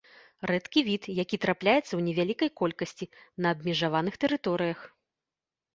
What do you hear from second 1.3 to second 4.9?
трапляецца ў невялікай колькасці на абмежаваных тэрыторыях.